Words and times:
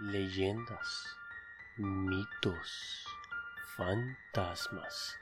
leyendas, 0.00 1.14
mitos, 1.76 3.04
fantasmas, 3.76 5.14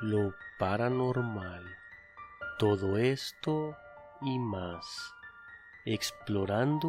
lo 0.00 0.32
paranormal, 0.60 1.64
todo 2.56 2.98
esto 2.98 3.76
y 4.22 4.38
más, 4.38 4.86
explorando 5.84 6.88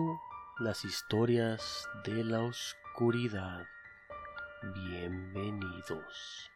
las 0.60 0.86
historias 0.86 1.88
de 2.06 2.24
la 2.24 2.42
oscuridad. 2.42 3.66
Bienvenidos. 4.76 6.52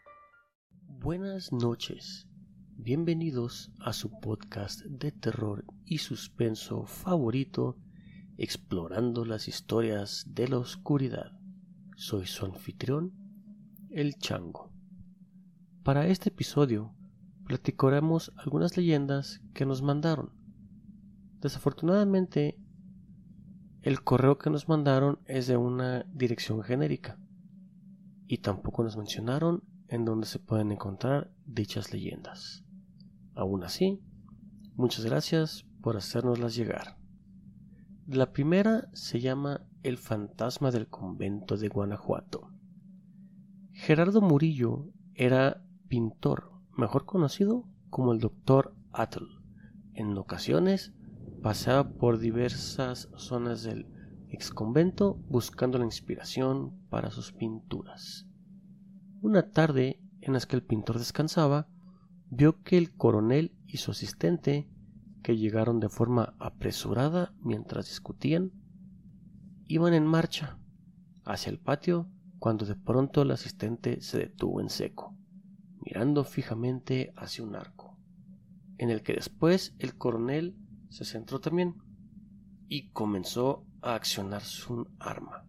Buenas 0.83 1.51
noches. 1.51 2.27
Bienvenidos 2.77 3.71
a 3.79 3.93
su 3.93 4.11
podcast 4.19 4.81
de 4.81 5.11
terror 5.11 5.65
y 5.85 5.97
suspenso 5.97 6.85
favorito 6.85 7.77
explorando 8.43 9.23
las 9.23 9.47
historias 9.47 10.25
de 10.27 10.47
la 10.47 10.57
oscuridad. 10.57 11.31
Soy 11.95 12.25
su 12.25 12.43
anfitrión, 12.43 13.13
el 13.91 14.15
Chango. 14.15 14.71
Para 15.83 16.07
este 16.07 16.29
episodio 16.29 16.91
platicaremos 17.45 18.33
algunas 18.35 18.75
leyendas 18.77 19.41
que 19.53 19.67
nos 19.67 19.83
mandaron. 19.83 20.31
Desafortunadamente, 21.39 22.57
el 23.83 24.03
correo 24.03 24.39
que 24.39 24.49
nos 24.49 24.67
mandaron 24.67 25.19
es 25.27 25.45
de 25.45 25.57
una 25.57 26.07
dirección 26.11 26.63
genérica 26.63 27.19
y 28.25 28.39
tampoco 28.39 28.83
nos 28.83 28.97
mencionaron 28.97 29.63
en 29.87 30.03
dónde 30.03 30.25
se 30.25 30.39
pueden 30.39 30.71
encontrar 30.71 31.31
dichas 31.45 31.93
leyendas. 31.93 32.63
Aún 33.35 33.63
así, 33.63 34.01
muchas 34.73 35.05
gracias 35.05 35.63
por 35.83 35.95
hacérnoslas 35.95 36.55
llegar. 36.55 37.00
La 38.13 38.33
primera 38.33 38.89
se 38.91 39.21
llama 39.21 39.61
El 39.83 39.97
fantasma 39.97 40.69
del 40.69 40.89
convento 40.89 41.55
de 41.55 41.69
Guanajuato. 41.69 42.51
Gerardo 43.71 44.19
Murillo 44.19 44.91
era 45.13 45.63
pintor, 45.87 46.51
mejor 46.75 47.05
conocido 47.05 47.69
como 47.89 48.11
el 48.11 48.19
doctor 48.19 48.75
Atl. 48.91 49.23
En 49.93 50.17
ocasiones 50.17 50.91
pasaba 51.41 51.93
por 51.93 52.19
diversas 52.19 53.07
zonas 53.15 53.63
del 53.63 53.87
exconvento 54.27 55.15
buscando 55.29 55.77
la 55.77 55.85
inspiración 55.85 56.77
para 56.89 57.11
sus 57.11 57.31
pinturas. 57.31 58.27
Una 59.21 59.51
tarde 59.51 60.01
en 60.19 60.33
la 60.33 60.41
que 60.41 60.57
el 60.57 60.63
pintor 60.63 60.99
descansaba, 60.99 61.69
vio 62.29 62.61
que 62.61 62.77
el 62.77 62.93
coronel 62.93 63.55
y 63.67 63.77
su 63.77 63.91
asistente 63.91 64.69
que 65.21 65.37
llegaron 65.37 65.79
de 65.79 65.89
forma 65.89 66.35
apresurada 66.39 67.33
mientras 67.41 67.87
discutían, 67.87 68.51
iban 69.67 69.93
en 69.93 70.05
marcha 70.05 70.59
hacia 71.25 71.49
el 71.49 71.59
patio 71.59 72.09
cuando 72.39 72.65
de 72.65 72.75
pronto 72.75 73.21
el 73.21 73.31
asistente 73.31 74.01
se 74.01 74.17
detuvo 74.17 74.61
en 74.61 74.69
seco, 74.69 75.15
mirando 75.79 76.23
fijamente 76.23 77.13
hacia 77.15 77.43
un 77.43 77.55
arco, 77.55 77.99
en 78.77 78.89
el 78.89 79.03
que 79.03 79.13
después 79.13 79.75
el 79.79 79.95
coronel 79.95 80.57
se 80.89 81.05
centró 81.05 81.39
también 81.39 81.75
y 82.67 82.89
comenzó 82.89 83.65
a 83.81 83.95
accionar 83.95 84.41
su 84.41 84.87
arma. 84.99 85.45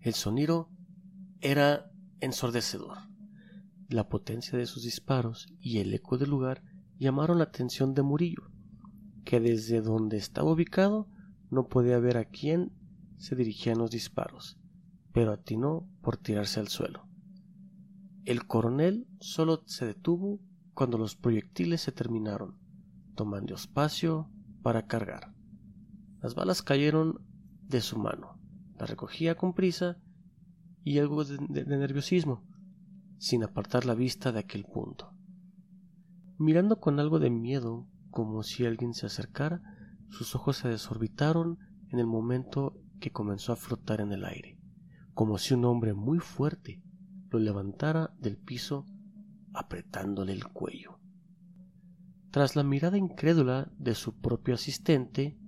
El 0.00 0.14
sonido 0.14 0.70
era 1.40 1.90
ensordecedor. 2.20 2.98
La 3.88 4.08
potencia 4.08 4.58
de 4.58 4.66
sus 4.66 4.82
disparos 4.82 5.46
y 5.60 5.78
el 5.78 5.94
eco 5.94 6.18
del 6.18 6.30
lugar 6.30 6.62
llamaron 6.98 7.38
la 7.38 7.44
atención 7.44 7.94
de 7.94 8.02
Murillo, 8.02 8.50
que 9.24 9.40
desde 9.40 9.80
donde 9.80 10.16
estaba 10.16 10.52
ubicado 10.52 11.08
no 11.50 11.68
podía 11.68 11.98
ver 11.98 12.16
a 12.16 12.24
quién 12.24 12.72
se 13.16 13.36
dirigían 13.36 13.78
los 13.78 13.90
disparos, 13.90 14.58
pero 15.12 15.32
atinó 15.32 15.88
por 16.02 16.16
tirarse 16.16 16.60
al 16.60 16.68
suelo. 16.68 17.08
El 18.24 18.46
coronel 18.46 19.06
solo 19.20 19.62
se 19.66 19.86
detuvo 19.86 20.40
cuando 20.72 20.98
los 20.98 21.14
proyectiles 21.14 21.80
se 21.80 21.92
terminaron, 21.92 22.58
tomando 23.14 23.54
espacio 23.54 24.30
para 24.62 24.86
cargar. 24.86 25.34
Las 26.20 26.34
balas 26.34 26.62
cayeron 26.62 27.20
de 27.68 27.80
su 27.80 27.98
mano, 27.98 28.40
la 28.78 28.86
recogía 28.86 29.36
con 29.36 29.54
prisa 29.54 29.98
y 30.82 30.98
algo 30.98 31.24
de, 31.24 31.38
de 31.48 31.64
nerviosismo, 31.76 32.44
sin 33.18 33.44
apartar 33.44 33.84
la 33.84 33.94
vista 33.94 34.32
de 34.32 34.40
aquel 34.40 34.64
punto. 34.64 35.14
Mirando 36.44 36.78
con 36.78 37.00
algo 37.00 37.20
de 37.20 37.30
miedo, 37.30 37.88
como 38.10 38.42
si 38.42 38.66
alguien 38.66 38.92
se 38.92 39.06
acercara, 39.06 39.62
sus 40.10 40.34
ojos 40.34 40.58
se 40.58 40.68
desorbitaron 40.68 41.58
en 41.88 41.98
el 41.98 42.06
momento 42.06 42.78
que 43.00 43.12
comenzó 43.12 43.54
a 43.54 43.56
flotar 43.56 44.02
en 44.02 44.12
el 44.12 44.26
aire, 44.26 44.58
como 45.14 45.38
si 45.38 45.54
un 45.54 45.64
hombre 45.64 45.94
muy 45.94 46.18
fuerte 46.18 46.82
lo 47.30 47.38
levantara 47.38 48.12
del 48.18 48.36
piso 48.36 48.84
apretándole 49.54 50.32
el 50.32 50.44
cuello. 50.44 51.00
Tras 52.30 52.56
la 52.56 52.62
mirada 52.62 52.98
incrédula 52.98 53.72
de 53.78 53.94
su 53.94 54.20
propio 54.20 54.56
asistente 54.56 55.38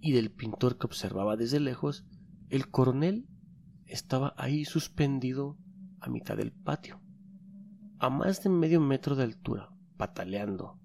y 0.00 0.10
del 0.10 0.32
pintor 0.32 0.76
que 0.76 0.88
observaba 0.88 1.36
desde 1.36 1.60
lejos, 1.60 2.04
el 2.48 2.68
coronel 2.68 3.28
estaba 3.84 4.34
ahí 4.38 4.64
suspendido 4.64 5.56
a 6.00 6.10
mitad 6.10 6.36
del 6.36 6.50
patio 6.50 7.00
a 8.00 8.10
más 8.10 8.42
de 8.42 8.50
medio 8.50 8.80
metro 8.80 9.16
de 9.16 9.24
altura, 9.24 9.70
pataleando, 9.96 10.78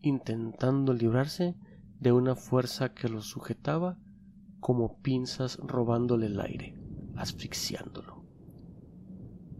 intentando 0.00 0.92
librarse 0.92 1.56
de 2.00 2.12
una 2.12 2.34
fuerza 2.34 2.92
que 2.92 3.08
lo 3.08 3.22
sujetaba 3.22 3.98
como 4.60 5.00
pinzas 5.00 5.58
robándole 5.58 6.26
el 6.26 6.40
aire, 6.40 6.78
asfixiándolo. 7.14 8.24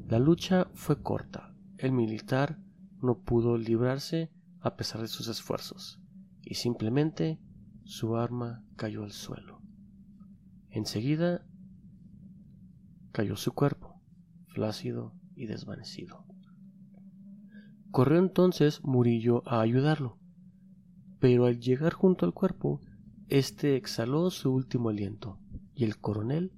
La 0.09 0.19
lucha 0.19 0.69
fue 0.75 1.03
corta. 1.03 1.55
El 1.79 1.93
militar 1.93 2.59
no 3.01 3.19
pudo 3.21 3.59
librarse 3.59 4.31
a 4.61 4.77
pesar 4.77 5.01
de 5.01 5.09
sus 5.09 5.29
esfuerzos, 5.29 6.01
y 6.43 6.55
simplemente 6.55 7.39
su 7.85 8.17
arma 8.17 8.65
cayó 8.77 9.05
al 9.05 9.13
suelo. 9.13 9.63
Enseguida 10.71 11.47
cayó 13.13 13.37
su 13.37 13.53
cuerpo, 13.53 14.01
flácido 14.49 15.15
y 15.35 15.47
desvanecido. 15.47 16.27
Corrió 17.97 18.19
entonces 18.19 18.85
Murillo 18.85 19.43
a 19.47 19.63
ayudarlo, 19.63 20.19
pero 21.19 21.47
al 21.47 21.61
llegar 21.61 21.95
junto 21.95 22.27
al 22.27 22.35
cuerpo, 22.35 22.83
éste 23.31 23.75
exhaló 23.75 24.29
su 24.29 24.53
último 24.53 24.91
aliento, 24.91 25.41
y 25.75 25.85
el 25.85 25.97
coronel 25.97 26.53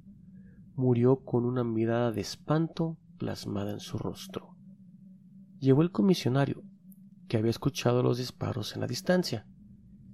murió 0.74 1.24
con 1.24 1.44
una 1.44 1.62
mirada 1.62 2.10
de 2.10 2.22
espanto 2.22 2.98
plasmada 3.18 3.70
en 3.70 3.78
su 3.78 3.98
rostro. 3.98 4.56
Llegó 5.60 5.82
el 5.82 5.92
comisionario, 5.92 6.64
que 7.28 7.36
había 7.36 7.50
escuchado 7.50 8.02
los 8.02 8.18
disparos 8.18 8.74
en 8.74 8.80
la 8.80 8.88
distancia. 8.88 9.46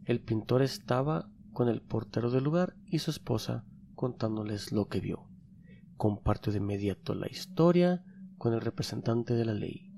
El 0.04 0.20
pintor 0.20 0.60
estaba 0.60 1.30
con 1.54 1.70
el 1.70 1.80
portero 1.80 2.30
del 2.30 2.44
lugar 2.44 2.76
y 2.84 2.98
su 2.98 3.10
esposa 3.10 3.64
contándoles 3.94 4.72
lo 4.72 4.88
que 4.88 5.00
vio. 5.00 5.26
Compartió 5.96 6.52
de 6.52 6.58
inmediato 6.58 7.14
la 7.14 7.30
historia 7.30 8.04
con 8.36 8.52
el 8.52 8.60
representante 8.60 9.32
de 9.32 9.46
la 9.46 9.54
ley 9.54 9.93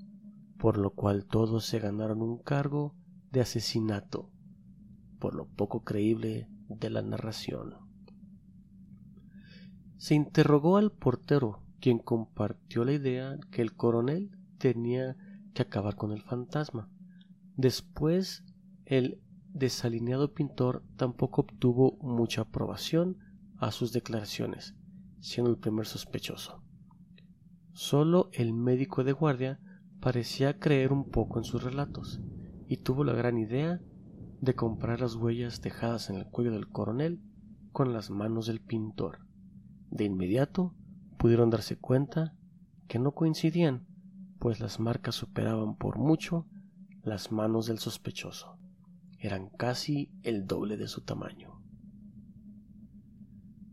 por 0.59 0.79
lo 0.79 0.91
cual 0.91 1.27
todos 1.27 1.67
se 1.67 1.79
ganaron 1.79 2.23
un 2.23 2.39
cargo 2.39 2.95
de 3.31 3.41
asesinato, 3.41 4.31
por 5.19 5.35
lo 5.35 5.47
poco 5.47 5.85
creíble 5.85 6.49
de 6.69 6.91
la 6.91 7.03
narración. 7.03 7.75
Se 9.97 10.15
interrogó 10.15 10.77
al 10.77 10.93
portero, 10.93 11.63
quien 11.81 11.99
compartió 11.99 12.85
la 12.85 12.93
idea 12.93 13.39
que 13.51 13.63
el 13.63 13.75
coronel 13.75 14.31
tenía 14.59 15.17
que 15.55 15.63
acabar 15.63 15.97
con 15.97 16.13
el 16.13 16.23
fantasma. 16.23 16.91
Después, 17.57 18.45
el 18.85 19.21
desalineado 19.53 20.35
pintor 20.35 20.85
tampoco 20.97 21.43
obtuvo 21.43 21.97
mucha 22.01 22.43
aprobación 22.43 23.19
a 23.59 23.71
sus 23.73 23.93
declaraciones, 23.93 24.75
siendo 25.21 25.51
el 25.51 25.59
primer 25.59 25.87
sospechoso. 25.87 26.63
Solo 27.73 28.31
el 28.33 28.53
médico 28.53 29.03
de 29.03 29.13
guardia 29.13 29.61
parecía 30.01 30.59
creer 30.59 30.93
un 30.93 31.11
poco 31.11 31.39
en 31.39 31.45
sus 31.45 31.63
relatos 31.63 32.21
y 32.69 32.79
tuvo 32.79 33.05
la 33.05 33.13
gran 33.13 33.39
idea 33.39 33.81
de 34.41 34.55
comprar 34.55 35.01
las 35.01 35.15
huellas 35.15 35.61
dejadas 35.61 36.11
en 36.11 36.17
el 36.17 36.27
cuello 36.27 36.53
del 36.53 36.69
coronel 36.69 37.21
con 37.73 37.93
las 37.93 38.11
manos 38.11 38.47
del 38.47 38.61
pintor. 38.61 39.27
De 39.91 40.05
inmediato 40.05 40.75
pudieron 41.19 41.51
darse 41.51 41.77
cuenta 41.77 42.35
que 42.89 42.99
no 42.99 43.13
coincidían, 43.13 43.87
pues 44.39 44.61
las 44.61 44.79
marcas 44.79 45.15
superaban 45.15 45.77
por 45.77 45.99
mucho 45.99 46.47
las 47.03 47.33
manos 47.33 47.67
del 47.67 47.79
sospechoso. 47.79 48.59
Eran 49.19 49.49
casi 49.49 50.11
el 50.23 50.47
doble 50.47 50.77
de 50.77 50.89
su 50.89 51.03
tamaño. 51.03 51.61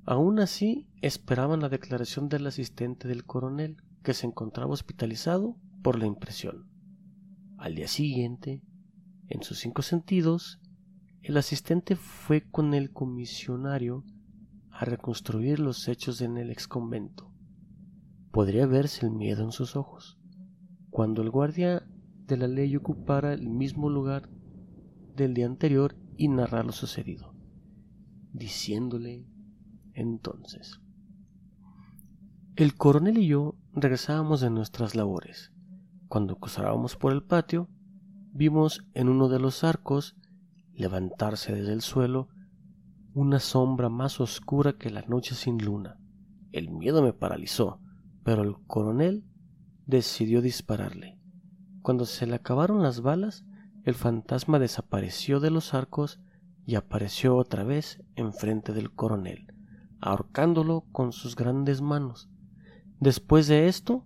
Aún 0.06 0.40
así, 0.40 0.90
esperaban 1.02 1.62
la 1.62 1.70
declaración 1.70 2.28
del 2.28 2.48
asistente 2.48 3.08
del 3.08 3.26
coronel, 3.26 3.78
que 4.04 4.14
se 4.14 4.28
encontraba 4.28 4.74
hospitalizado 4.74 5.58
por 5.84 6.00
la 6.00 6.08
impresión. 6.08 6.66
Al 7.58 7.76
día 7.76 7.88
siguiente, 7.88 8.64
en 9.28 9.44
sus 9.44 9.60
cinco 9.60 9.82
sentidos, 9.82 10.60
el 11.22 11.38
asistente 11.38 11.96
fue 11.96 12.50
con 12.50 12.74
el 12.74 12.92
comisionario 12.92 14.04
a 14.72 14.86
reconstruir 14.86 15.60
los 15.60 15.88
hechos 15.88 16.22
en 16.22 16.38
el 16.38 16.50
exconvento. 16.50 17.32
Podría 18.32 18.66
verse 18.66 19.06
el 19.06 19.12
miedo 19.12 19.44
en 19.44 19.52
sus 19.52 19.76
ojos. 19.76 20.18
Cuando 20.90 21.22
el 21.22 21.30
guardia 21.30 21.88
de 22.26 22.38
la 22.38 22.48
ley 22.48 22.76
ocupara 22.76 23.34
el 23.34 23.50
mismo 23.50 23.90
lugar 23.90 24.30
del 25.16 25.34
día 25.34 25.46
anterior 25.46 25.96
y 26.18 26.28
narrar 26.28 26.66
lo 26.66 26.72
sucedido, 26.72 27.36
diciéndole 28.32 29.28
entonces. 29.94 30.80
El 32.56 32.76
coronel 32.76 33.18
y 33.18 33.28
yo 33.28 33.56
regresábamos 33.74 34.42
de 34.42 34.50
nuestras 34.50 34.96
labores. 34.96 35.53
Cuando 36.14 36.36
cruzábamos 36.36 36.96
por 36.96 37.12
el 37.12 37.24
patio, 37.24 37.68
vimos 38.34 38.86
en 38.94 39.10
uno 39.10 39.30
de 39.30 39.40
los 39.40 39.64
arcos 39.64 40.16
levantarse 40.72 41.56
desde 41.56 41.74
el 41.74 41.82
suelo 41.82 42.30
una 43.16 43.40
sombra 43.40 43.90
más 43.90 44.20
oscura 44.20 44.74
que 44.74 44.92
la 44.92 45.02
noche 45.02 45.34
sin 45.34 45.58
luna. 45.58 45.98
El 46.52 46.70
miedo 46.70 47.02
me 47.02 47.14
paralizó, 47.14 47.82
pero 48.24 48.44
el 48.44 48.54
coronel 48.68 49.26
decidió 49.88 50.44
dispararle. 50.44 51.20
Cuando 51.82 52.06
se 52.06 52.28
le 52.28 52.36
acabaron 52.36 52.84
las 52.84 53.02
balas, 53.02 53.44
el 53.84 53.96
fantasma 53.96 54.60
desapareció 54.60 55.40
de 55.40 55.50
los 55.50 55.74
arcos 55.74 56.22
y 56.64 56.76
apareció 56.76 57.36
otra 57.38 57.64
vez 57.64 58.04
enfrente 58.16 58.74
del 58.74 58.94
coronel, 58.94 59.48
ahorcándolo 60.00 60.86
con 60.92 61.12
sus 61.12 61.36
grandes 61.36 61.82
manos. 61.82 62.30
Después 63.00 63.48
de 63.48 63.68
esto, 63.68 64.06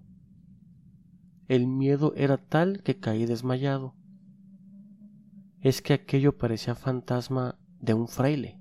el 1.48 1.68
miedo 1.68 2.14
era 2.16 2.38
tal 2.38 2.82
que 2.84 3.00
caí 3.00 3.26
desmayado. 3.26 3.96
Es 5.62 5.82
que 5.82 5.94
aquello 5.94 6.38
parecía 6.38 6.76
fantasma 6.76 7.58
de 7.80 7.94
un 7.94 8.08
fraile 8.08 8.58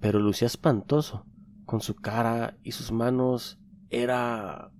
pero 0.00 0.18
lucía 0.18 0.46
espantoso, 0.46 1.26
con 1.66 1.80
su 1.80 1.94
cara 1.94 2.56
y 2.64 2.72
sus 2.72 2.90
manos 2.90 3.60
era 3.90 4.72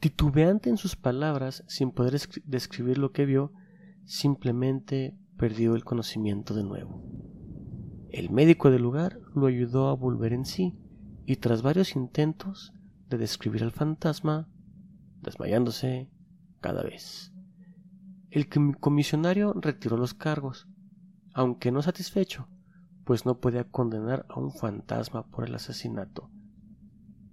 titubeante 0.00 0.68
en 0.70 0.76
sus 0.76 0.96
palabras, 0.96 1.64
sin 1.68 1.92
poder 1.92 2.20
describir 2.44 2.98
lo 2.98 3.12
que 3.12 3.26
vio, 3.26 3.52
simplemente 4.04 5.16
perdió 5.36 5.74
el 5.74 5.84
conocimiento 5.84 6.54
de 6.54 6.64
nuevo. 6.64 7.02
El 8.10 8.30
médico 8.30 8.70
del 8.70 8.82
lugar 8.82 9.20
lo 9.34 9.46
ayudó 9.46 9.88
a 9.88 9.94
volver 9.94 10.32
en 10.32 10.44
sí, 10.44 10.76
y 11.26 11.36
tras 11.36 11.62
varios 11.62 11.94
intentos 11.94 12.72
de 13.08 13.18
describir 13.18 13.62
al 13.62 13.70
fantasma, 13.70 14.48
desmayándose 15.22 16.10
cada 16.60 16.82
vez. 16.82 17.32
El 18.30 18.48
comisionario 18.48 19.52
retiró 19.54 19.96
los 19.96 20.14
cargos, 20.14 20.68
aunque 21.34 21.72
no 21.72 21.82
satisfecho, 21.82 22.48
pues 23.04 23.26
no 23.26 23.40
podía 23.40 23.64
condenar 23.64 24.26
a 24.28 24.38
un 24.38 24.52
fantasma 24.52 25.26
por 25.26 25.46
el 25.46 25.54
asesinato. 25.54 26.30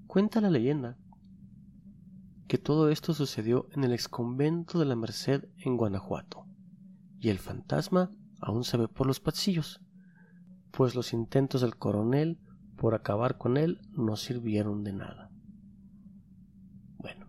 Cuenta 0.07 0.41
la 0.41 0.49
leyenda 0.49 0.97
que 2.47 2.57
todo 2.57 2.89
esto 2.89 3.13
sucedió 3.13 3.67
en 3.73 3.83
el 3.83 3.93
exconvento 3.93 4.79
de 4.79 4.85
la 4.85 4.95
Merced 4.95 5.45
en 5.57 5.77
Guanajuato, 5.77 6.45
y 7.19 7.29
el 7.29 7.39
fantasma 7.39 8.11
aún 8.39 8.63
se 8.63 8.77
ve 8.77 8.87
por 8.87 9.05
los 9.05 9.19
pasillos, 9.19 9.81
pues 10.71 10.95
los 10.95 11.13
intentos 11.13 11.61
del 11.61 11.77
coronel 11.77 12.39
por 12.77 12.95
acabar 12.95 13.37
con 13.37 13.57
él 13.57 13.81
no 13.91 14.15
sirvieron 14.15 14.83
de 14.83 14.93
nada. 14.93 15.31
Bueno, 16.97 17.27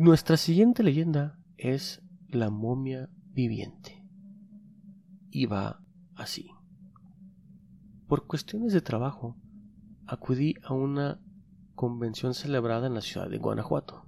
nuestra 0.00 0.38
siguiente 0.38 0.82
leyenda 0.82 1.38
es 1.58 2.00
la 2.26 2.48
momia 2.48 3.10
viviente, 3.34 4.02
y 5.30 5.44
va 5.44 5.84
así. 6.14 6.48
Por 8.08 8.26
cuestiones 8.26 8.72
de 8.72 8.80
trabajo, 8.80 9.36
acudí 10.06 10.54
a 10.62 10.72
una 10.72 11.20
convención 11.74 12.32
celebrada 12.32 12.86
en 12.86 12.94
la 12.94 13.02
ciudad 13.02 13.28
de 13.28 13.36
Guanajuato. 13.36 14.06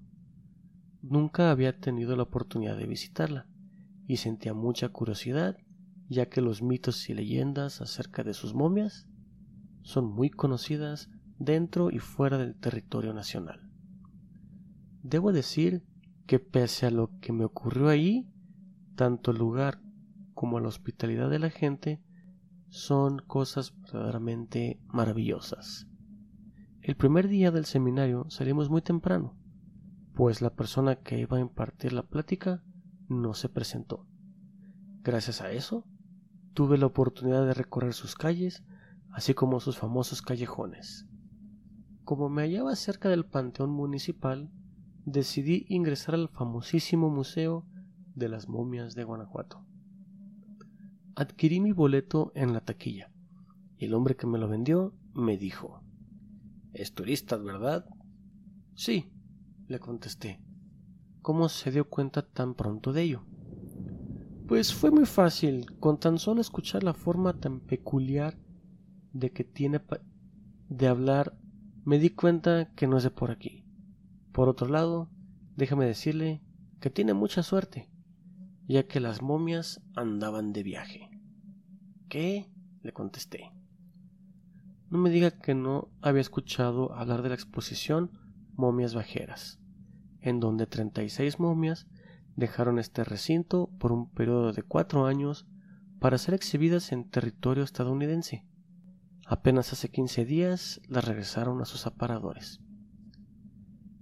Nunca 1.03 1.50
había 1.50 1.79
tenido 1.79 2.17
la 2.17 2.23
oportunidad 2.23 2.79
de 2.79 2.87
visitarla 2.87 3.47
y 4.06 4.17
sentía 4.17 4.55
mucha 4.55 4.89
curiosidad 4.89 5.59
ya 6.09 6.31
que 6.31 6.41
los 6.41 6.62
mitos 6.62 7.11
y 7.11 7.15
leyendas 7.15 7.83
acerca 7.83 8.25
de 8.25 8.33
sus 8.33 8.55
momias 8.55 9.06
son 9.83 10.06
muy 10.06 10.31
conocidas 10.31 11.11
dentro 11.39 11.91
y 11.91 11.99
fuera 11.99 12.39
del 12.39 12.59
territorio 12.59 13.12
nacional. 13.12 13.62
Debo 15.02 15.32
decir 15.32 15.84
que 16.26 16.38
pese 16.38 16.87
a 16.87 16.90
lo 16.90 17.10
que 17.20 17.32
me 17.32 17.44
ocurrió 17.44 17.88
ahí, 17.88 18.28
tanto 18.94 19.32
el 19.32 19.38
lugar 19.38 19.81
como 20.34 20.60
la 20.60 20.69
hospitalidad 20.69 21.28
de 21.28 21.38
la 21.38 21.50
gente 21.50 22.00
son 22.69 23.19
cosas 23.19 23.75
verdaderamente 23.82 24.81
maravillosas. 24.87 25.87
El 26.81 26.96
primer 26.96 27.28
día 27.28 27.50
del 27.50 27.64
seminario 27.64 28.26
salimos 28.31 28.70
muy 28.70 28.81
temprano, 28.81 29.37
pues 30.14 30.40
la 30.40 30.54
persona 30.54 30.96
que 30.96 31.19
iba 31.19 31.37
a 31.37 31.40
impartir 31.40 31.93
la 31.93 32.02
plática 32.02 32.62
no 33.08 33.34
se 33.34 33.48
presentó. 33.48 34.06
Gracias 35.02 35.43
a 35.43 35.50
eso, 35.50 35.84
tuve 36.55 36.78
la 36.78 36.87
oportunidad 36.87 37.44
de 37.44 37.55
recorrer 37.55 37.93
sus 37.93 38.14
calles, 38.14 38.62
así 39.10 39.34
como 39.34 39.60
sus 39.60 39.78
famosos 39.78 40.22
callejones. 40.22 41.06
Como 42.05 42.28
me 42.28 42.43
hallaba 42.43 42.75
cerca 42.76 43.08
del 43.08 43.26
Panteón 43.26 43.70
Municipal, 43.70 44.50
decidí 45.04 45.66
ingresar 45.69 46.14
al 46.14 46.28
famosísimo 46.28 47.10
Museo 47.10 47.66
de 48.14 48.28
las 48.28 48.49
Momias 48.49 48.94
de 48.94 49.04
Guanajuato. 49.04 49.64
Adquirí 51.16 51.60
mi 51.60 51.72
boleto 51.72 52.32
en 52.34 52.52
la 52.52 52.60
taquilla 52.60 53.10
y 53.78 53.87
el 53.87 53.94
hombre 53.94 54.16
que 54.16 54.26
me 54.26 54.38
lo 54.38 54.49
vendió 54.49 54.94
me 55.14 55.37
dijo 55.37 55.82
Es 56.72 56.94
turista, 56.94 57.37
¿verdad? 57.37 57.87
Sí, 58.75 59.12
le 59.69 59.78
contesté. 59.78 60.40
¿Cómo 61.20 61.48
se 61.48 61.70
dio 61.70 61.88
cuenta 61.88 62.22
tan 62.22 62.55
pronto 62.55 62.93
de 62.93 63.02
ello? 63.02 63.25
Pues 64.48 64.75
fue 64.75 64.90
muy 64.90 65.06
fácil, 65.06 65.78
con 65.78 65.98
tan 65.98 66.19
solo 66.19 66.40
escuchar 66.40 66.82
la 66.82 66.94
forma 66.94 67.40
tan 67.40 67.60
peculiar 67.60 68.38
de 69.12 69.31
que 69.31 69.44
tiene 69.44 69.81
de 70.69 70.88
hablar, 70.88 71.38
me 71.84 71.98
di 71.98 72.10
cuenta 72.10 72.72
que 72.75 72.87
no 72.87 72.96
es 72.96 73.05
de 73.05 73.10
por 73.10 73.31
aquí. 73.31 73.62
Por 74.32 74.49
otro 74.49 74.69
lado, 74.69 75.11
déjame 75.56 75.87
decirle 75.87 76.43
que 76.81 76.90
tiene 76.90 77.14
mucha 77.14 77.43
suerte 77.43 77.93
ya 78.73 78.87
que 78.87 79.00
las 79.00 79.20
momias 79.20 79.82
andaban 79.96 80.52
de 80.52 80.62
viaje. 80.62 81.11
¿Qué? 82.08 82.49
le 82.82 82.93
contesté. 82.93 83.52
No 84.88 84.99
me 84.99 85.11
diga 85.11 85.31
que 85.31 85.55
no 85.55 85.90
había 86.00 86.23
escuchado 86.23 86.93
hablar 86.94 87.22
de 87.22 87.29
la 87.29 87.34
exposición 87.34 88.10
Momias 88.55 88.94
Bajeras, 88.94 89.60
en 90.20 90.41
donde 90.41 90.67
36 90.67 91.39
momias 91.39 91.86
dejaron 92.34 92.79
este 92.79 93.05
recinto 93.05 93.70
por 93.79 93.93
un 93.93 94.10
periodo 94.10 94.53
de 94.53 94.62
cuatro 94.62 95.05
años 95.05 95.46
para 96.01 96.19
ser 96.19 96.34
exhibidas 96.34 96.93
en 96.93 97.08
territorio 97.08 97.62
estadounidense. 97.62 98.46
Apenas 99.27 99.72
hace 99.72 99.91
15 99.91 100.24
días 100.24 100.81
las 100.89 101.05
regresaron 101.05 101.60
a 101.60 101.67
sus 101.67 101.86
aparadores. 101.86 102.61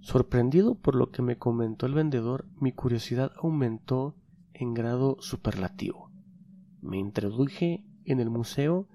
Sorprendido 0.01 0.75
por 0.75 0.95
lo 0.95 1.11
que 1.11 1.21
me 1.21 1.37
comentó 1.37 1.85
el 1.85 1.93
vendedor, 1.93 2.47
mi 2.59 2.71
curiosidad 2.71 3.31
aumentó 3.37 4.15
en 4.53 4.73
grado 4.73 5.17
superlativo. 5.19 6.11
Me 6.81 6.97
introduje 6.97 7.85
en 8.05 8.19
el 8.19 8.31
museo 8.31 8.89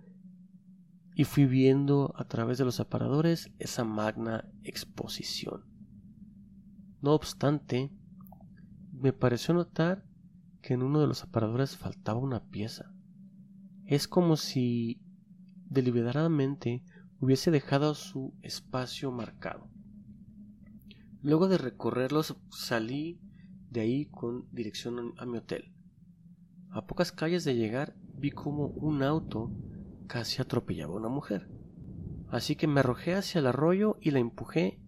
y 1.14 1.22
fui 1.24 1.46
viendo 1.46 2.12
a 2.16 2.24
través 2.24 2.58
de 2.58 2.64
los 2.64 2.80
aparadores 2.80 3.52
esa 3.60 3.84
magna 3.84 4.50
exposición. 4.64 5.64
No 7.00 7.12
obstante, 7.12 7.92
me 8.92 9.12
pareció 9.12 9.54
notar 9.54 10.04
que 10.60 10.74
en 10.74 10.82
uno 10.82 11.00
de 11.00 11.06
los 11.06 11.22
aparadores 11.22 11.76
faltaba 11.76 12.18
una 12.18 12.44
pieza. 12.48 12.92
Es 13.84 14.08
como 14.08 14.36
si 14.36 15.00
deliberadamente 15.70 16.82
hubiese 17.20 17.52
dejado 17.52 17.94
su 17.94 18.34
espacio 18.42 19.12
marcado. 19.12 19.70
Luego 21.26 21.48
de 21.48 21.58
recorrerlos 21.58 22.36
salí 22.50 23.20
de 23.68 23.80
ahí 23.80 24.06
con 24.06 24.48
dirección 24.52 25.12
a 25.18 25.26
mi 25.26 25.38
hotel. 25.38 25.74
A 26.70 26.86
pocas 26.86 27.10
calles 27.10 27.42
de 27.42 27.56
llegar 27.56 27.96
vi 28.14 28.30
como 28.30 28.68
un 28.68 29.02
auto 29.02 29.50
casi 30.06 30.40
atropellaba 30.40 30.92
a 30.94 30.98
una 30.98 31.08
mujer. 31.08 31.50
Así 32.28 32.54
que 32.54 32.68
me 32.68 32.78
arrojé 32.78 33.16
hacia 33.16 33.40
el 33.40 33.48
arroyo 33.48 33.98
y 34.00 34.12
la 34.12 34.20
empujé 34.20 34.80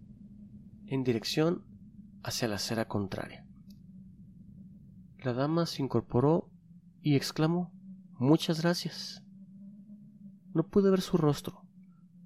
en 0.85 1.03
dirección 1.03 1.65
hacia 2.23 2.47
la 2.47 2.55
acera 2.55 2.87
contraria. 2.87 3.45
La 5.21 5.33
dama 5.33 5.65
se 5.65 5.83
incorporó 5.83 6.49
y 7.01 7.17
exclamó 7.17 7.73
Muchas 8.13 8.61
gracias. 8.61 9.25
No 10.53 10.69
pude 10.69 10.89
ver 10.89 11.01
su 11.01 11.17
rostro, 11.17 11.67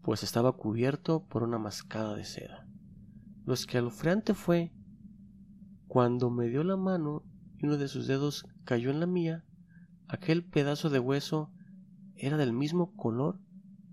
pues 0.03 0.21
estaba 0.21 0.51
cubierto 0.51 1.25
por 1.25 1.41
una 1.41 1.57
mascada 1.57 2.13
de 2.13 2.25
seda. 2.25 2.62
Lo 3.45 3.53
escalofriante 3.53 4.33
fue 4.33 4.71
cuando 5.87 6.29
me 6.29 6.47
dio 6.47 6.63
la 6.63 6.77
mano 6.77 7.23
y 7.57 7.65
uno 7.65 7.77
de 7.77 7.87
sus 7.87 8.07
dedos 8.07 8.45
cayó 8.63 8.89
en 8.89 8.99
la 8.99 9.05
mía, 9.05 9.45
aquel 10.07 10.43
pedazo 10.43 10.89
de 10.89 10.99
hueso 10.99 11.51
era 12.15 12.37
del 12.37 12.53
mismo 12.53 12.95
color 12.95 13.39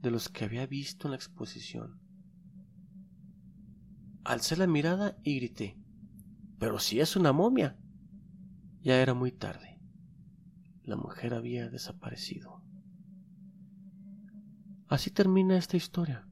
de 0.01 0.11
los 0.11 0.29
que 0.29 0.45
había 0.45 0.67
visto 0.67 1.07
en 1.07 1.11
la 1.11 1.17
exposición. 1.17 2.01
Alcé 4.25 4.57
la 4.57 4.67
mirada 4.67 5.19
y 5.25 5.37
grité, 5.37 5.79
pero 6.59 6.79
si 6.79 7.01
es 7.01 7.17
una 7.17 7.33
momia. 7.33 7.77
Ya 8.83 9.03
era 9.03 9.13
muy 9.13 9.31
tarde. 9.31 9.79
La 10.85 10.97
mujer 10.97 11.35
había 11.35 11.69
desaparecido. 11.69 12.63
Así 14.89 15.11
termina 15.11 15.59
esta 15.59 15.77
historia. 15.77 16.27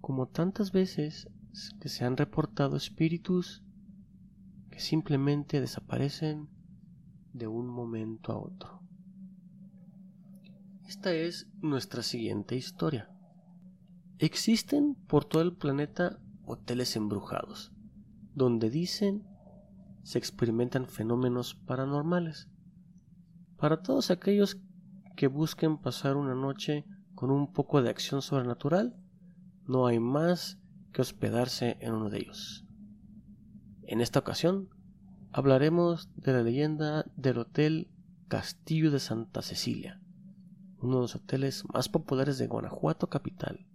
Como 0.00 0.26
tantas 0.28 0.72
veces 0.72 1.28
que 1.80 1.88
se 1.88 2.04
han 2.04 2.16
reportado 2.16 2.76
espíritus 2.76 3.62
que 4.70 4.80
simplemente 4.80 5.60
desaparecen 5.60 6.48
de 7.32 7.46
un 7.46 7.66
momento 7.66 8.32
a 8.32 8.38
otro. 8.38 8.82
Esta 10.86 11.12
es 11.12 11.48
nuestra 11.60 12.02
siguiente 12.02 12.56
historia. 12.56 13.10
Existen 14.18 14.94
por 14.94 15.24
todo 15.24 15.42
el 15.42 15.56
planeta 15.56 16.18
hoteles 16.44 16.96
embrujados, 16.96 17.72
donde 18.34 18.70
dicen 18.70 19.24
se 20.02 20.18
experimentan 20.18 20.86
fenómenos 20.86 21.54
paranormales. 21.54 22.48
Para 23.56 23.82
todos 23.82 24.10
aquellos 24.10 24.60
que 25.16 25.26
busquen 25.26 25.78
pasar 25.78 26.16
una 26.16 26.34
noche 26.34 26.84
con 27.14 27.30
un 27.30 27.52
poco 27.52 27.82
de 27.82 27.90
acción 27.90 28.22
sobrenatural, 28.22 28.96
no 29.66 29.86
hay 29.86 30.00
más 30.00 30.59
que 30.92 31.02
hospedarse 31.02 31.76
en 31.80 31.92
uno 31.92 32.10
de 32.10 32.18
ellos. 32.18 32.66
En 33.82 34.00
esta 34.00 34.18
ocasión 34.18 34.68
hablaremos 35.32 36.10
de 36.16 36.32
la 36.32 36.42
leyenda 36.42 37.04
del 37.16 37.38
Hotel 37.38 37.88
Castillo 38.28 38.90
de 38.90 39.00
Santa 39.00 39.42
Cecilia, 39.42 40.00
uno 40.78 40.96
de 40.96 41.02
los 41.02 41.16
hoteles 41.16 41.64
más 41.72 41.88
populares 41.88 42.38
de 42.38 42.46
Guanajuato 42.46 43.08
capital, 43.08 43.66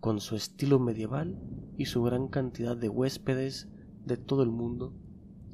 con 0.00 0.20
su 0.20 0.36
estilo 0.36 0.78
medieval 0.78 1.40
y 1.76 1.86
su 1.86 2.02
gran 2.02 2.28
cantidad 2.28 2.76
de 2.76 2.88
huéspedes 2.88 3.68
de 4.04 4.16
todo 4.16 4.42
el 4.42 4.50
mundo, 4.50 4.96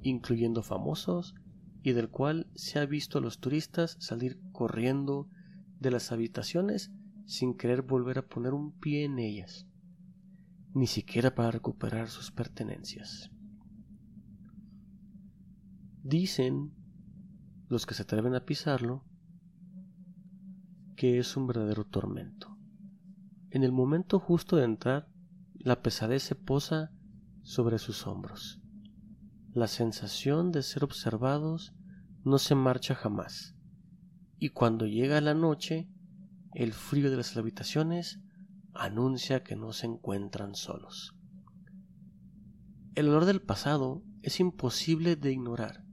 incluyendo 0.03 0.63
famosos, 0.63 1.35
y 1.83 1.93
del 1.93 2.11
cual 2.11 2.47
se 2.55 2.79
ha 2.79 2.87
visto 2.87 3.19
a 3.19 3.21
los 3.21 3.39
turistas 3.39 3.97
salir 4.01 4.41
corriendo 4.53 5.29
de 5.81 5.91
las 5.91 6.13
habitaciones 6.13 6.91
sin 7.25 7.57
querer 7.57 7.83
volver 7.83 8.19
a 8.19 8.27
poner 8.27 8.53
un 8.53 8.73
pie 8.73 9.05
en 9.05 9.19
ellas, 9.19 9.67
ni 10.79 10.87
siquiera 10.87 11.35
para 11.35 11.51
recuperar 11.51 12.09
sus 12.09 12.31
pertenencias. 12.31 13.33
Dicen 16.05 16.73
los 17.69 17.85
que 17.85 17.95
se 17.95 18.03
atreven 18.03 18.37
a 18.37 18.45
pisarlo 18.45 19.05
que 20.95 21.19
es 21.19 21.37
un 21.37 21.49
verdadero 21.49 21.85
tormento. 21.85 22.57
En 23.51 23.65
el 23.65 23.73
momento 23.73 24.21
justo 24.21 24.55
de 24.55 24.65
entrar, 24.65 25.09
la 25.55 25.83
pesadez 25.83 26.23
se 26.23 26.37
posa 26.37 26.93
sobre 27.43 27.79
sus 27.79 28.07
hombros. 28.07 28.61
La 29.53 29.67
sensación 29.67 30.53
de 30.53 30.63
ser 30.63 30.85
observados 30.85 31.75
no 32.25 32.39
se 32.39 32.55
marcha 32.55 32.95
jamás, 32.95 33.57
y 34.39 34.51
cuando 34.51 34.87
llega 34.87 35.21
la 35.21 35.35
noche, 35.35 35.89
el 36.55 36.73
frío 36.73 37.11
de 37.11 37.17
las 37.17 37.37
habitaciones 37.37 38.21
anuncia 38.79 39.43
que 39.43 39.57
no 39.57 39.73
se 39.73 39.87
encuentran 39.87 40.55
solos. 40.55 41.15
El 42.95 43.09
olor 43.09 43.25
del 43.25 43.43
pasado 43.43 44.03
es 44.23 44.41
imposible 44.41 45.17
de 45.17 45.33
ignorar, 45.33 45.85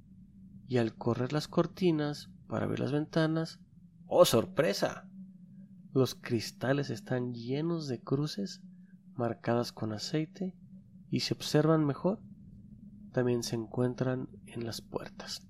y 0.67 0.77
al 0.77 0.95
correr 0.95 1.33
las 1.33 1.47
cortinas 1.47 2.29
para 2.47 2.67
ver 2.67 2.79
las 2.79 2.91
ventanas, 2.91 3.59
¡oh 4.07 4.25
sorpresa! 4.25 5.09
Los 5.93 6.15
cristales 6.15 6.89
están 6.89 7.33
llenos 7.33 7.87
de 7.87 8.01
cruces 8.01 8.61
marcadas 9.15 9.71
con 9.71 9.93
aceite 9.93 10.53
y 11.09 11.21
si 11.21 11.33
observan 11.33 11.85
mejor, 11.85 12.21
también 13.13 13.43
se 13.43 13.55
encuentran 13.55 14.27
en 14.45 14.65
las 14.65 14.81
puertas. 14.81 15.47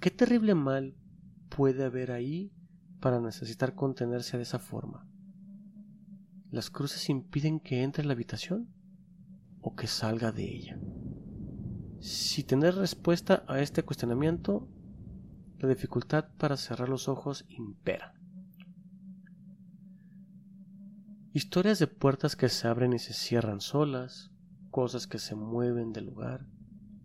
¿Qué 0.00 0.10
terrible 0.10 0.54
mal 0.54 0.96
puede 1.50 1.84
haber 1.84 2.12
ahí 2.12 2.52
para 3.00 3.20
necesitar 3.20 3.74
contenerse 3.74 4.38
de 4.38 4.44
esa 4.44 4.58
forma? 4.58 5.06
¿Las 6.50 6.70
cruces 6.70 7.08
impiden 7.08 7.60
que 7.60 7.82
entre 7.82 8.02
en 8.02 8.08
la 8.08 8.14
habitación 8.14 8.68
o 9.60 9.76
que 9.76 9.86
salga 9.86 10.32
de 10.32 10.44
ella? 10.44 10.80
Si 12.00 12.42
tener 12.42 12.74
respuesta 12.74 13.44
a 13.46 13.60
este 13.60 13.82
cuestionamiento, 13.82 14.68
la 15.58 15.68
dificultad 15.68 16.28
para 16.38 16.56
cerrar 16.56 16.88
los 16.88 17.08
ojos 17.08 17.44
impera. 17.48 18.14
Historias 21.32 21.78
de 21.78 21.86
puertas 21.86 22.34
que 22.34 22.48
se 22.48 22.66
abren 22.66 22.94
y 22.94 22.98
se 22.98 23.12
cierran 23.12 23.60
solas, 23.60 24.32
cosas 24.70 25.06
que 25.06 25.20
se 25.20 25.36
mueven 25.36 25.92
del 25.92 26.06
lugar, 26.06 26.46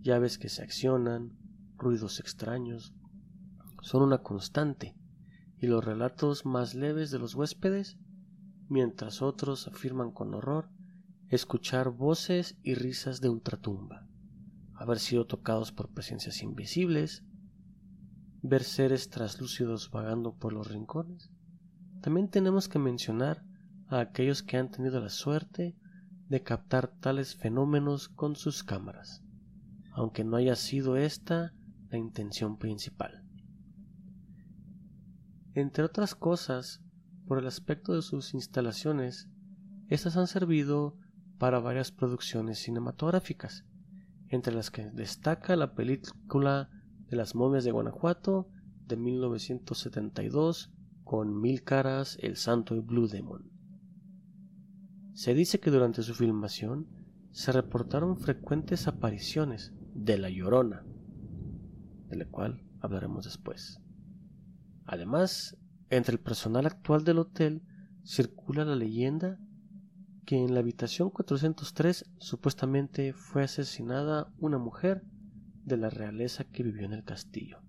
llaves 0.01 0.39
que 0.39 0.49
se 0.49 0.63
accionan, 0.63 1.37
ruidos 1.77 2.19
extraños, 2.19 2.95
son 3.81 4.01
una 4.01 4.23
constante, 4.23 4.95
y 5.59 5.67
los 5.67 5.85
relatos 5.85 6.45
más 6.45 6.73
leves 6.73 7.11
de 7.11 7.19
los 7.19 7.35
huéspedes, 7.35 7.99
mientras 8.69 9.21
otros 9.21 9.67
afirman 9.67 10.11
con 10.11 10.33
horror 10.33 10.69
escuchar 11.29 11.89
voces 11.89 12.57
y 12.63 12.75
risas 12.75 13.21
de 13.21 13.29
ultratumba, 13.29 14.07
haber 14.73 14.99
sido 14.99 15.25
tocados 15.25 15.71
por 15.71 15.89
presencias 15.89 16.41
invisibles, 16.41 17.23
ver 18.41 18.63
seres 18.63 19.09
traslúcidos 19.09 19.89
vagando 19.89 20.35
por 20.35 20.53
los 20.53 20.69
rincones. 20.69 21.31
También 22.01 22.29
tenemos 22.29 22.69
que 22.69 22.77
mencionar 22.77 23.43
a 23.87 23.99
aquellos 23.99 24.43
que 24.43 24.57
han 24.57 24.69
tenido 24.69 24.99
la 24.99 25.09
suerte 25.09 25.75
de 26.29 26.43
captar 26.43 26.87
tales 26.99 27.35
fenómenos 27.35 28.09
con 28.09 28.35
sus 28.35 28.63
cámaras, 28.63 29.23
aunque 29.93 30.23
no 30.23 30.37
haya 30.37 30.55
sido 30.55 30.97
esta 30.97 31.53
la 31.89 31.97
intención 31.97 32.57
principal. 32.57 33.23
Entre 35.53 35.83
otras 35.83 36.15
cosas, 36.15 36.81
por 37.27 37.39
el 37.39 37.47
aspecto 37.47 37.93
de 37.93 38.01
sus 38.01 38.33
instalaciones, 38.33 39.29
estas 39.87 40.17
han 40.17 40.27
servido 40.27 40.97
para 41.37 41.59
varias 41.59 41.91
producciones 41.91 42.59
cinematográficas, 42.59 43.65
entre 44.29 44.53
las 44.53 44.71
que 44.71 44.89
destaca 44.89 45.55
la 45.55 45.73
película 45.75 46.69
de 47.09 47.17
las 47.17 47.35
momias 47.35 47.63
de 47.63 47.71
Guanajuato 47.71 48.49
de 48.87 48.97
1972 48.97 50.71
con 51.03 51.39
Mil 51.39 51.63
Caras, 51.63 52.17
El 52.21 52.35
Santo 52.35 52.75
y 52.75 52.79
Blue 52.79 53.07
Demon. 53.07 53.51
Se 55.13 55.33
dice 55.33 55.59
que 55.59 55.71
durante 55.71 56.03
su 56.03 56.13
filmación 56.13 56.87
se 57.31 57.51
reportaron 57.51 58.17
frecuentes 58.17 58.87
apariciones 58.87 59.73
de 59.93 60.17
la 60.17 60.29
Llorona, 60.29 60.83
de 62.09 62.17
la 62.17 62.25
cual 62.25 62.63
hablaremos 62.79 63.25
después. 63.25 63.79
Además, 64.85 65.57
entre 65.89 66.13
el 66.13 66.19
personal 66.19 66.65
actual 66.65 67.03
del 67.03 67.19
hotel 67.19 67.61
circula 68.03 68.65
la 68.65 68.75
leyenda 68.75 69.39
que 70.25 70.43
en 70.43 70.53
la 70.53 70.59
habitación 70.59 71.09
403 71.09 72.05
supuestamente 72.17 73.13
fue 73.13 73.43
asesinada 73.43 74.33
una 74.39 74.57
mujer 74.57 75.03
de 75.63 75.77
la 75.77 75.89
realeza 75.89 76.43
que 76.43 76.63
vivió 76.63 76.85
en 76.85 76.93
el 76.93 77.03
castillo. 77.03 77.59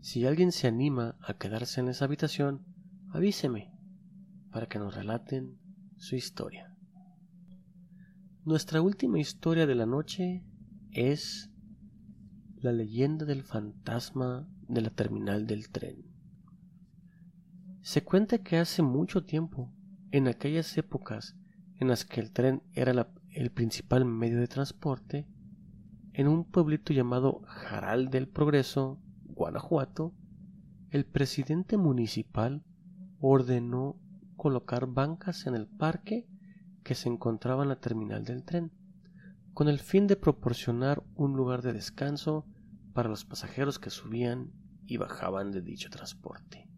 Si 0.00 0.26
alguien 0.26 0.52
se 0.52 0.68
anima 0.68 1.16
a 1.20 1.34
quedarse 1.34 1.80
en 1.80 1.88
esa 1.88 2.04
habitación, 2.04 2.64
avíseme 3.10 3.72
para 4.50 4.66
que 4.66 4.78
nos 4.78 4.94
relaten 4.94 5.58
su 5.96 6.16
historia. 6.16 6.76
Nuestra 8.44 8.82
última 8.82 9.20
historia 9.20 9.66
de 9.66 9.76
la 9.76 9.86
noche 9.86 10.44
es 10.90 11.50
la 12.56 12.72
leyenda 12.72 13.24
del 13.24 13.44
fantasma 13.44 14.48
de 14.68 14.80
la 14.80 14.90
terminal 14.90 15.46
del 15.46 15.68
tren. 15.68 16.11
Se 17.82 18.04
cuenta 18.04 18.38
que 18.38 18.58
hace 18.58 18.80
mucho 18.80 19.24
tiempo, 19.24 19.72
en 20.12 20.28
aquellas 20.28 20.78
épocas 20.78 21.34
en 21.80 21.88
las 21.88 22.04
que 22.04 22.20
el 22.20 22.30
tren 22.30 22.62
era 22.74 23.12
el 23.30 23.50
principal 23.50 24.04
medio 24.04 24.38
de 24.38 24.46
transporte, 24.46 25.26
en 26.12 26.28
un 26.28 26.44
pueblito 26.44 26.92
llamado 26.92 27.42
Jaral 27.44 28.08
del 28.08 28.28
Progreso, 28.28 29.00
Guanajuato, 29.24 30.14
el 30.90 31.06
presidente 31.06 31.76
municipal 31.76 32.62
ordenó 33.18 33.98
colocar 34.36 34.86
bancas 34.86 35.48
en 35.48 35.56
el 35.56 35.66
parque 35.66 36.28
que 36.84 36.94
se 36.94 37.08
encontraba 37.08 37.64
en 37.64 37.70
la 37.70 37.80
terminal 37.80 38.24
del 38.24 38.44
tren, 38.44 38.70
con 39.54 39.68
el 39.68 39.80
fin 39.80 40.06
de 40.06 40.14
proporcionar 40.14 41.02
un 41.16 41.36
lugar 41.36 41.62
de 41.62 41.72
descanso 41.72 42.46
para 42.92 43.08
los 43.08 43.24
pasajeros 43.24 43.80
que 43.80 43.90
subían 43.90 44.52
y 44.86 44.98
bajaban 44.98 45.50
de 45.50 45.62
dicho 45.62 45.90
transporte. 45.90 46.71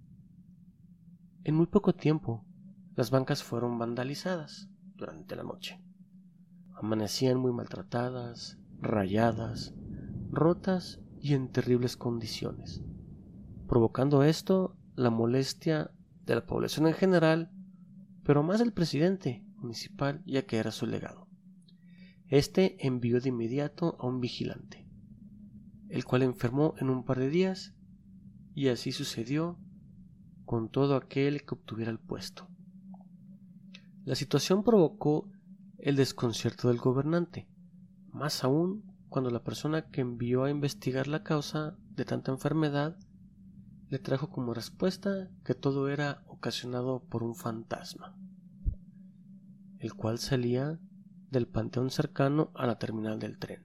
En 1.45 1.55
muy 1.55 1.67
poco 1.67 1.95
tiempo, 1.95 2.43
las 2.97 3.11
bancas 3.11 3.43
fueron 3.43 3.79
vandalizadas 3.79 4.71
durante 4.97 5.37
la 5.37 5.43
noche. 5.43 5.79
Amanecían 6.73 7.37
muy 7.37 7.53
maltratadas, 7.53 8.59
rayadas, 8.81 9.75
rotas 10.31 11.01
y 11.21 11.35
en 11.35 11.53
terribles 11.53 11.99
condiciones, 11.99 12.83
provocando 13.69 14.23
esto 14.23 14.79
la 14.97 15.11
molestia 15.11 15.91
de 16.25 16.35
la 16.35 16.47
población 16.47 16.87
en 16.87 16.95
general, 16.95 17.51
pero 18.23 18.43
más 18.43 18.59
del 18.59 18.73
presidente 18.73 19.45
municipal 19.57 20.23
ya 20.25 20.47
que 20.47 20.57
era 20.57 20.71
su 20.71 20.87
legado. 20.87 21.29
Este 22.29 22.87
envió 22.87 23.21
de 23.21 23.29
inmediato 23.29 23.97
a 24.01 24.07
un 24.07 24.21
vigilante, 24.21 24.89
el 25.91 26.07
cual 26.07 26.23
enfermó 26.23 26.75
en 26.79 26.89
un 26.89 27.05
par 27.05 27.19
de 27.19 27.29
días 27.29 27.75
y 28.55 28.69
así 28.69 28.93
sucedió 28.93 29.59
con 30.45 30.69
todo 30.69 30.97
aquel 30.97 31.45
que 31.45 31.55
obtuviera 31.55 31.91
el 31.91 31.99
puesto. 31.99 32.49
La 34.05 34.15
situación 34.15 34.65
provocó 34.65 35.31
el 35.79 35.97
desconcierto 35.97 36.69
del 36.69 36.79
gobernante, 36.79 37.49
más 38.11 38.45
aún 38.45 38.85
cuando 39.09 39.31
la 39.31 39.43
persona 39.43 39.91
que 39.91 40.01
envió 40.01 40.45
a 40.45 40.51
investigar 40.51 41.07
la 41.07 41.23
causa 41.23 41.77
de 41.91 42.05
tanta 42.05 42.33
enfermedad 42.33 42.99
le 43.89 43.99
trajo 43.99 44.29
como 44.31 44.55
respuesta 44.55 45.31
que 45.45 45.55
todo 45.55 45.89
era 45.89 46.25
ocasionado 46.27 47.05
por 47.05 47.23
un 47.23 47.35
fantasma, 47.35 48.17
el 49.79 49.95
cual 49.95 50.19
salía 50.19 50.79
del 51.31 51.47
panteón 51.47 51.91
cercano 51.91 52.51
a 52.55 52.67
la 52.67 52.79
terminal 52.79 53.19
del 53.19 53.39
tren. 53.39 53.63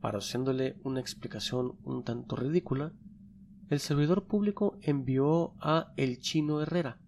Para 0.00 0.18
haciéndole 0.18 0.78
una 0.84 1.00
explicación 1.00 1.78
un 1.84 2.04
tanto 2.04 2.36
ridícula, 2.36 2.92
el 3.68 3.80
servidor 3.80 4.26
público 4.26 4.78
envió 4.82 5.54
a 5.60 5.92
el 5.96 6.18
chino 6.18 6.60
Herrera, 6.60 7.00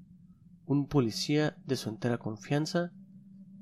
un 0.66 0.88
policía 0.88 1.56
de 1.64 1.76
su 1.76 1.88
entera 1.88 2.18
confianza, 2.18 2.92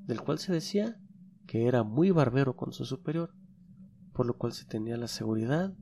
del 0.06 0.20
cual 0.20 0.38
se 0.38 0.52
decía 0.52 0.98
que 1.46 1.66
era 1.66 1.82
muy 1.82 2.10
barbero 2.10 2.56
con 2.56 2.72
su 2.72 2.84
superior, 2.84 3.34
por 4.12 4.26
lo 4.26 4.36
cual 4.36 4.52
se 4.52 4.64
tenía 4.64 4.96
la 4.96 5.08
seguridad 5.08 5.74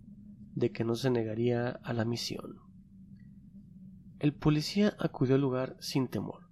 de 0.55 0.73
que 0.73 0.85
no 0.85 0.95
se 0.97 1.11
negaría 1.11 1.69
a 1.69 1.93
la 1.93 2.05
misión. 2.05 2.59
El 4.19 4.35
policía 4.35 4.97
acudió 4.99 5.35
al 5.35 5.41
lugar 5.41 5.77
sin 5.81 6.09
temor, 6.09 6.49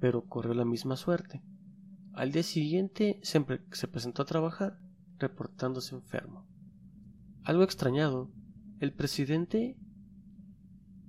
pero 0.00 0.26
corrió 0.26 0.54
la 0.54 0.64
misma 0.64 0.96
suerte. 0.96 1.42
Al 2.14 2.32
día 2.32 2.42
siguiente 2.42 3.20
se, 3.22 3.40
presentó 3.40 4.22
a 4.22 4.26
trabajar, 4.26 4.78
reportándose 5.18 5.94
enfermo. 5.94 6.46
Algo 7.44 7.62
extrañado, 7.62 8.30
el 8.80 8.92
presidente 8.92 9.76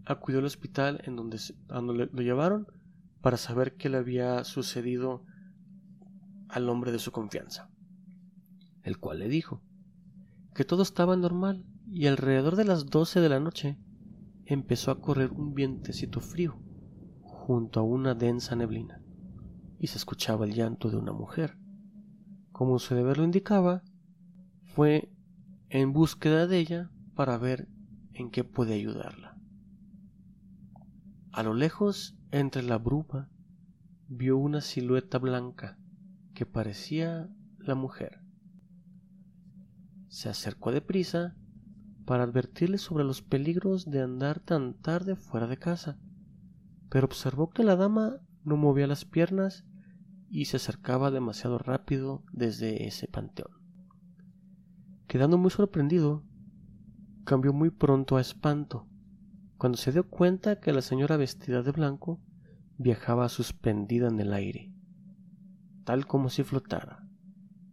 acudió 0.06 0.40
al 0.40 0.46
hospital 0.46 1.02
en 1.06 1.16
donde, 1.16 1.40
lo 1.68 2.22
llevaron 2.22 2.68
para 3.22 3.38
saber 3.38 3.76
qué 3.76 3.90
le 3.90 3.98
había 3.98 4.44
sucedido 4.44 5.24
al 6.48 6.68
hombre 6.70 6.92
de 6.92 7.00
su 7.00 7.12
confianza, 7.12 7.70
el 8.84 8.98
cual 8.98 9.20
le 9.20 9.30
dijo 9.30 9.62
que 10.56 10.66
todo 10.66 10.82
estaba 10.82 11.16
normal 11.16 11.64
y 11.88 12.08
alrededor 12.08 12.56
de 12.56 12.66
las 12.66 12.88
doce 12.88 13.20
de 13.22 13.30
la 13.30 13.40
noche 13.40 13.78
empezó 14.46 14.90
a 14.92 15.00
correr 15.00 15.32
un 15.32 15.54
vientecito 15.54 16.22
frío 16.22 16.60
junto 17.22 17.80
a 17.80 17.84
una 17.84 18.16
densa 18.16 18.56
neblina 18.56 19.02
y 19.80 19.88
se 19.88 19.98
escuchaba 19.98 20.46
el 20.46 20.54
llanto 20.54 20.90
de 20.90 20.98
una 20.98 21.14
mujer. 21.14 21.58
Como 22.52 22.80
su 22.80 22.96
deber 22.96 23.20
lo 23.20 23.24
indicaba, 23.24 23.84
fue 24.66 25.12
en 25.70 25.94
búsqueda 25.94 26.48
de 26.48 26.58
ella 26.58 26.92
para 27.20 27.38
ver 27.38 27.68
en 28.14 28.32
qué 28.32 28.46
puede 28.46 28.76
ayudarla. 28.76 29.38
A 31.34 31.44
lo 31.44 31.54
lejos, 31.54 32.18
entre 32.32 32.64
la 32.64 32.78
bruma, 32.78 33.30
vio 34.08 34.38
una 34.38 34.62
silueta 34.62 35.18
blanca 35.18 35.78
que 36.34 36.46
parecía 36.46 37.30
la 37.58 37.76
mujer. 37.76 38.22
Se 40.08 40.30
acercó 40.30 40.72
deprisa 40.72 41.36
para 42.06 42.24
advertirle 42.24 42.78
sobre 42.78 43.04
los 43.04 43.22
peligros 43.22 43.92
de 43.92 44.02
andar 44.02 44.40
tan 44.40 44.76
tarde 44.76 45.18
fuera 45.18 45.48
de 45.48 45.58
casa, 45.58 46.00
pero 46.90 47.06
observó 47.06 47.50
que 47.50 47.66
la 47.66 47.76
dama 47.76 48.22
no 48.46 48.56
movía 48.56 48.88
las 48.88 49.04
piernas 49.04 49.66
y 50.30 50.46
se 50.46 50.56
acercaba 50.56 51.12
demasiado 51.12 51.58
rápido 51.58 52.24
desde 52.32 52.88
ese 52.88 53.10
panteón. 53.10 53.52
Quedando 55.10 55.38
muy 55.38 55.52
sorprendido, 55.52 56.24
cambió 57.24 57.54
muy 57.54 57.70
pronto 57.70 58.18
a 58.18 58.22
espanto, 58.22 58.88
cuando 59.58 59.78
se 59.78 59.92
dio 59.92 60.10
cuenta 60.10 60.60
que 60.60 60.74
la 60.74 60.82
señora 60.82 61.18
vestida 61.18 61.62
de 61.62 61.72
blanco 61.72 62.20
viajaba 62.78 63.28
suspendida 63.30 64.08
en 64.08 64.20
el 64.20 64.34
aire, 64.34 64.72
tal 65.84 66.08
como 66.08 66.30
si 66.30 66.44
flotara, 66.44 67.08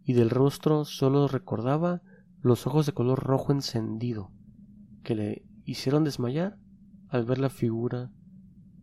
y 0.03 0.13
del 0.13 0.29
rostro 0.29 0.85
solo 0.85 1.27
recordaba 1.27 2.01
los 2.41 2.67
ojos 2.67 2.85
de 2.85 2.93
color 2.93 3.23
rojo 3.23 3.51
encendido, 3.51 4.31
que 5.03 5.15
le 5.15 5.45
hicieron 5.63 6.03
desmayar 6.03 6.57
al 7.09 7.25
ver 7.25 7.39
la 7.39 7.49
figura 7.49 8.11